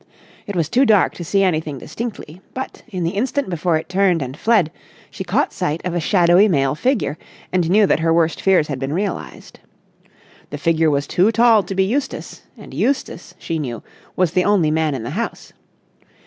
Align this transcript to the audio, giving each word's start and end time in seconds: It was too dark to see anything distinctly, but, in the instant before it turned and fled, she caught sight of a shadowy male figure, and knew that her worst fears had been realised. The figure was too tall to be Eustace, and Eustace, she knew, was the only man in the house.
It 0.47 0.55
was 0.55 0.67
too 0.67 0.83
dark 0.83 1.13
to 1.13 1.23
see 1.23 1.43
anything 1.43 1.77
distinctly, 1.77 2.41
but, 2.55 2.81
in 2.87 3.03
the 3.03 3.11
instant 3.11 3.51
before 3.51 3.77
it 3.77 3.87
turned 3.87 4.23
and 4.23 4.35
fled, 4.35 4.71
she 5.11 5.23
caught 5.23 5.53
sight 5.53 5.79
of 5.85 5.93
a 5.93 5.99
shadowy 5.99 6.47
male 6.47 6.73
figure, 6.73 7.19
and 7.53 7.69
knew 7.69 7.85
that 7.85 7.99
her 7.99 8.11
worst 8.11 8.41
fears 8.41 8.67
had 8.67 8.79
been 8.79 8.93
realised. 8.93 9.59
The 10.49 10.57
figure 10.57 10.89
was 10.89 11.05
too 11.05 11.31
tall 11.31 11.61
to 11.61 11.75
be 11.75 11.83
Eustace, 11.83 12.41
and 12.57 12.73
Eustace, 12.73 13.35
she 13.37 13.59
knew, 13.59 13.83
was 14.15 14.31
the 14.31 14.43
only 14.43 14.71
man 14.71 14.95
in 14.95 15.03
the 15.03 15.11
house. 15.11 15.53